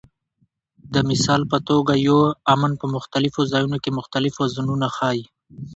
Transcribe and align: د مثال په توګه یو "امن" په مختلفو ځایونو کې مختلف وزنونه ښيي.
د 0.93 0.95
مثال 1.09 1.41
په 1.51 1.57
توګه 1.69 1.93
یو 2.07 2.19
"امن" 2.53 2.71
په 2.81 2.85
مختلفو 2.95 3.41
ځایونو 3.51 3.77
کې 3.83 3.97
مختلف 3.99 4.33
وزنونه 4.37 4.87
ښيي. 4.95 5.23